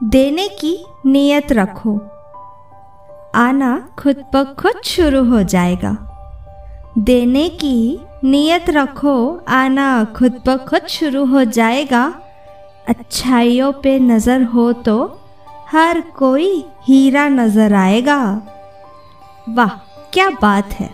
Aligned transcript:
देने 0.00 0.46
की 0.48 0.84
नीयत 1.06 1.52
रखो। 1.52 1.92
आना 3.34 3.70
खुद 3.98 4.16
ब 4.34 4.42
खुद 4.54 4.80
शुरू 4.84 5.22
हो 5.24 5.42
जाएगा। 5.42 5.96
देने 6.98 7.48
की 7.48 7.98
नीयत 8.24 8.70
रखो, 8.70 9.40
आना 9.48 10.04
खुद 10.16 10.40
ब 10.46 10.56
खुद 10.56 10.86
शुरू 10.86 11.24
हो 11.24 11.44
जाएगा। 11.44 12.04
अच्छाइयों 12.88 13.72
पे 13.72 13.98
नज़र 13.98 14.42
हो 14.44 14.72
तो 14.72 14.96
हर 15.68 16.00
कोई 16.00 16.64
हीरा 16.84 17.28
नज़र 17.28 17.74
आएगा। 17.74 18.20
वाह, 19.48 19.76
क्या 20.12 20.28
बात 20.30 20.72
है। 20.72 20.90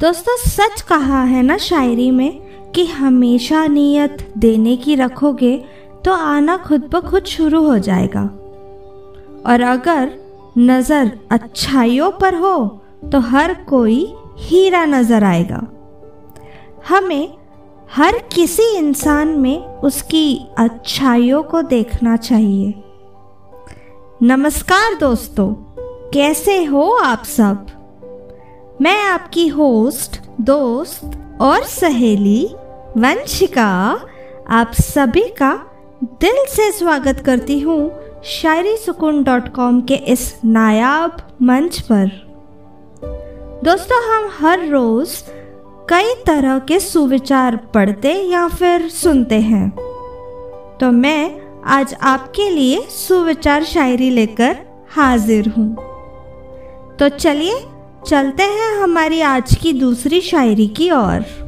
दोस्तों, 0.00 0.36
सच 0.38 0.80
कहा 0.80 1.22
है 1.22 1.42
ना 1.42 1.56
शायरी 1.58 2.10
में 2.10 2.40
कि 2.74 2.86
हमेशा 2.86 3.66
नीयत 3.66 4.32
देने 4.38 4.76
की 4.76 4.94
रखोगे 4.94 5.56
तो 6.04 6.12
आना 6.12 6.56
खुद 6.56 6.88
ब 6.92 7.00
खुद 7.00 7.24
शुरू 7.24 7.62
हो 7.66 7.78
जाएगा। 7.78 8.22
और 9.46 9.60
अगर 9.62 10.10
नज़र 10.58 11.10
अच्छाइयों 11.32 12.10
पर 12.12 12.34
हो 12.34 12.56
तो 13.12 13.20
हर 13.22 13.54
कोई 13.68 14.04
हीरा 14.38 14.84
नज़र 14.84 15.24
आएगा। 15.24 15.60
हमें 16.88 17.36
हर 17.90 18.18
किसी 18.32 18.70
इंसान 18.76 19.28
में 19.38 19.80
उसकी 19.80 20.38
अच्छाइयों 20.58 21.42
को 21.42 21.62
देखना 21.62 22.16
चाहिए। 22.16 22.74
नमस्कार 24.22 24.94
दोस्तों, 24.94 25.52
कैसे 26.10 26.62
हो 26.64 26.90
आप 26.94 27.24
सब? 27.26 27.66
मैं 28.80 29.00
आपकी 29.02 29.46
होस्ट, 29.48 30.20
दोस्त 30.40 31.38
और 31.40 31.62
सहेली 31.64 32.44
वंशिका, 32.96 33.70
आप 34.50 34.72
सभी 34.74 35.28
का 35.32 35.52
दिल 36.02 36.44
से 36.48 36.72
स्वागत 36.72 37.20
करती 37.20 37.60
हूँ 37.60 37.92
शायरी 38.24 38.76
सुकून 38.76 39.22
डॉट 39.22 39.48
कॉम 39.48 39.80
के 39.80 39.94
इस 39.94 40.36
नायाब 40.44 41.16
मंच 41.42 41.80
पर। 41.80 42.06
दोस्तों, 43.64 43.98
हम 44.04 44.30
हर 44.38 44.68
रोज़ 44.68 45.22
कई 45.88 46.14
तरह 46.26 46.58
के 46.58 46.80
सुविचार 46.80 47.56
पढ़ते 47.56 48.12
या 48.12 48.48
फिर 48.48 48.88
सुनते 48.88 49.34
हैं। 49.34 49.70
तो 50.80 50.90
मैं 50.90 51.40
आज 51.64 51.94
आपके 52.02 52.50
लिए 52.50 52.80
सुविचार 52.80 53.64
शायरी 53.64 54.10
लेकर 54.10 54.56
हाजिर 54.90 55.48
हूँ। 55.48 55.76
तो 56.96 57.08
चलिए, 57.08 57.54
चलते 58.06 58.42
हैं 58.42 58.76
हमारी 58.76 59.20
आज 59.20 59.54
की 59.54 59.72
दूसरी 59.72 60.20
शायरी 60.20 60.66
की 60.66 60.90
ओर। 60.90 61.44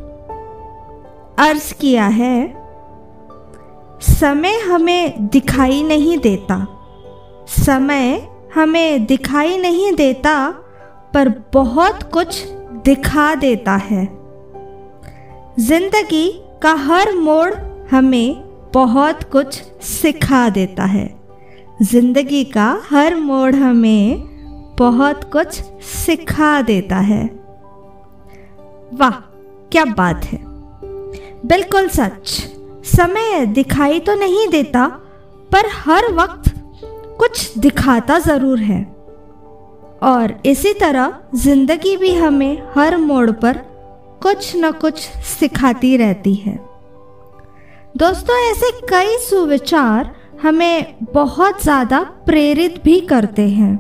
अर्ज़ 1.39 1.75
किया 1.75 2.07
है 2.07 2.66
समय 4.01 4.59
हमें 4.59 5.29
दिखाई 5.29 5.83
नहीं 5.83 6.19
देता। 6.19 6.67
समय 7.49 8.29
हमें 8.55 9.07
दिखाई 9.07 9.57
नहीं 9.57 9.93
देता, 9.93 10.51
पर 11.15 11.29
बहुत 11.53 12.03
कुछ 12.03 12.47
दिखा 12.85 13.35
देता 13.35 13.77
है। 13.77 14.05
ज़िंदगी 15.59 16.43
का 16.63 16.75
हर 16.75 17.15
मोड़ 17.15 17.55
हमें 17.91 18.45
बहुत 18.75 19.23
कुछ 19.23 19.63
सिखा 19.83 20.49
देता 20.49 20.85
है। 20.85 21.21
ज़िंदगी 21.83 22.45
का 22.45 22.83
हर 22.91 23.15
मोड़ 23.15 23.55
हमें 23.55 24.23
बहुत 24.79 25.25
कुछ 25.25 25.49
सिखा 25.83 26.63
देता 26.63 26.97
है। 26.97 27.25
वाह, 28.95 29.11
क्या 29.73 29.85
बात 29.85 30.25
है। 30.25 30.39
बिल्कुल 31.47 31.89
सच। 31.89 32.56
समय 32.87 33.47
दिखाई 33.47 34.01
तो 34.01 34.15
नहीं 34.15 34.47
देता, 34.49 34.87
पर 35.51 35.69
हर 35.77 36.13
वक्त 36.13 36.53
कुछ 37.19 37.57
दिखाता 37.59 38.19
ज़रूर 38.19 38.59
है। 38.61 38.83
और 40.05 40.35
इसी 40.47 40.73
तरह 40.73 41.15
ज़िंदगी 41.35 41.97
भी 41.97 42.15
हमें 42.15 42.63
हर 42.75 42.97
मोड़ 42.97 43.31
पर 43.33 43.59
कुछ 44.23 44.53
न 44.57 44.71
कुछ 44.73 44.99
सिखाती 45.29 45.97
रहती 45.97 46.35
है। 46.35 46.59
दोस्तों, 47.97 48.37
ऐसे 48.51 48.71
कई 48.89 49.17
सुविचार 49.21 50.15
हमें 50.43 50.95
बहुत 51.13 51.63
ज़्यादा 51.63 52.03
प्रेरित 52.27 52.83
भी 52.85 53.01
करते 53.03 53.49
हैं। 53.49 53.77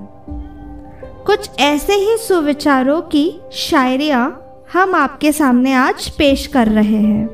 कुछ 1.26 1.48
ऐसे 1.60 1.94
ही 1.94 2.16
सुविचारों 2.18 3.00
की 3.04 3.30
शायरियाँ 3.52 4.24
हम 4.72 4.94
आपके 4.94 5.32
सामने 5.32 5.72
आज 5.74 6.08
पेश 6.08 6.46
कर 6.46 6.68
रहे 6.68 7.00
हैं। 7.02 7.26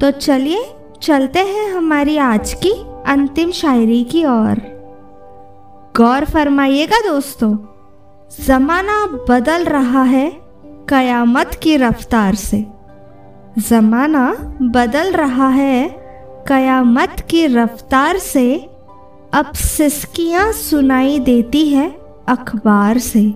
तो 0.00 0.10
चलिए, 0.10 0.64
चलते 1.02 1.38
हैं 1.38 1.72
हमारी 1.72 2.16
आज 2.16 2.52
की 2.54 2.70
अंतिम 3.06 3.50
शायरी 3.50 4.04
की 4.04 4.24
ओर। 4.24 4.60
गौर 5.96 6.24
फरमाइएगा 6.24 7.00
दोस्तों, 7.00 7.56
जमाना 8.44 9.06
बदल 9.28 9.64
रहा 9.64 10.02
है 10.02 10.30
कयामत 10.88 11.54
की 11.62 11.76
रफ्तार 11.76 12.34
से। 12.34 12.64
जमाना 13.58 14.56
बदल 14.62 15.12
रहा 15.12 15.48
है 15.48 15.88
कयामत 16.48 17.26
की 17.30 17.46
रफ्तार 17.46 18.18
से, 18.18 18.56
अब 19.32 19.52
सिस्कियाँ 19.54 20.52
सुनाई 20.52 21.18
देती 21.18 21.68
है 21.68 21.88
अखबार 22.28 22.98
से। 22.98 23.28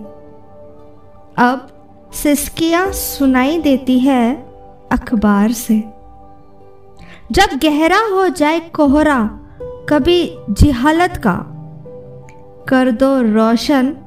अब 1.37 1.67
सिस्कियाँ 2.13 2.91
सुनाई 2.91 3.59
देती 3.59 3.99
है 3.99 4.35
अखबार 4.91 5.51
से। 5.51 5.94
जब 7.31 7.59
गहरा 7.63 7.99
हो 7.99 8.29
जाए 8.29 8.59
कोहरा, 8.59 9.29
कभी 9.61 10.37
जिहालत 10.49 11.17
का। 11.17 11.51
कर 12.69 12.91
दो 12.91 13.21
रोशन 13.21 13.97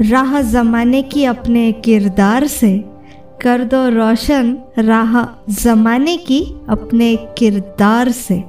राह 0.00 0.40
जमाने 0.40 1.02
की 1.02 1.24
अपने 1.24 1.72
किरदार 1.72 2.46
से। 2.46 2.84
कर 3.42 3.64
दो 3.64 3.88
रोशन 3.88 4.58
राह 4.78 5.26
जमाने 5.50 6.16
की 6.16 6.54
अपने 6.68 7.16
किरदार 7.16 8.10
से। 8.10 8.44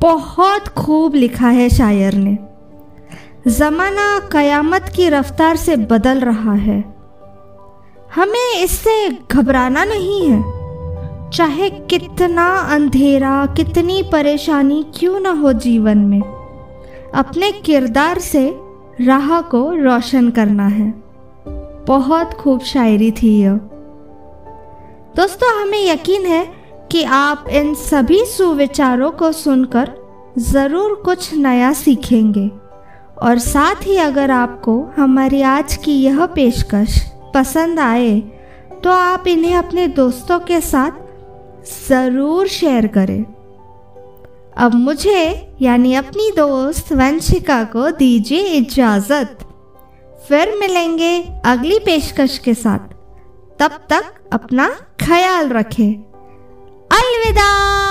बहुत 0.00 0.68
खूब 0.68 1.14
लिखा 1.14 1.48
है 1.48 1.68
शायर 1.68 2.14
ने। 2.14 2.38
जमाना 3.50 4.28
कयामत 4.32 4.92
की 4.96 5.08
रफ्तार 5.08 5.56
से 5.56 5.76
बदल 5.76 6.20
रहा 6.20 6.52
है। 6.52 6.80
हमें 8.14 8.64
इससे 8.64 9.16
घबराना 9.32 9.84
नहीं 9.84 10.28
है। 10.28 10.57
चाहे 11.38 11.68
कितना 11.70 12.46
अंधेरा, 12.68 13.46
कितनी 13.46 14.02
परेशानी 14.02 14.84
क्यों 14.94 15.20
ना 15.20 15.30
हो 15.32 15.52
जीवन 15.54 15.98
में, 15.98 16.20
अपने 17.14 17.50
किरदार 17.52 18.18
से 18.18 18.42
राह 19.00 19.40
को 19.42 19.60
रोशन 19.74 20.30
करना 20.30 20.66
है। 20.66 20.90
बहुत 21.86 22.34
खूब 22.34 22.60
शायरी 22.62 23.10
थी 23.12 23.30
यह। 23.40 23.54
दोस्तों, 25.16 25.54
हमें 25.62 25.86
यकीन 25.86 26.26
है 26.26 26.44
कि 26.92 27.04
आप 27.04 27.48
इन 27.50 27.74
सभी 27.74 28.24
सुविचारों 28.26 29.10
को 29.12 29.32
सुनकर 29.32 29.94
ज़रूर 30.38 31.02
कुछ 31.04 31.34
नया 31.34 31.72
सीखेंगे। 31.72 32.50
और 33.22 33.38
साथ 33.38 33.86
ही 33.86 33.96
अगर 34.02 34.30
आपको 34.32 34.80
हमारी 34.96 35.42
आज 35.42 35.76
की 35.76 36.00
यह 36.02 36.26
पेशकश 36.26 37.02
पसंद 37.34 37.80
आए 37.80 38.20
तो 38.84 38.90
आप 38.90 39.26
इन्हें 39.28 39.54
अपने 39.56 39.86
दोस्तों 39.88 40.38
के 40.40 40.60
साथ 40.60 41.06
ज़रूर 41.88 42.48
शेयर 42.48 42.86
करें। 42.86 43.24
अब 44.56 44.74
मुझे, 44.74 45.52
यानी 45.62 45.94
अपनी 45.94 46.30
दोस्त 46.30 46.92
वंशिका 46.92 47.64
को 47.64 47.90
दीजिए 47.90 48.42
इजाज़त। 48.42 49.38
फिर 50.28 50.56
मिलेंगे 50.60 51.40
अगली 51.44 51.78
पेशकश 51.78 52.38
के 52.38 52.54
साथ। 52.54 52.94
तब 53.58 53.70
तक 53.90 54.04
अपना 54.32 54.68
ख्याल 55.00 55.48
रखें। 55.48 55.92
अलविदा। 56.92 57.87